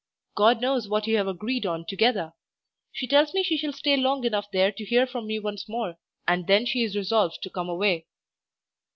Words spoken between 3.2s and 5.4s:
me she shall stay long enough there to hear from me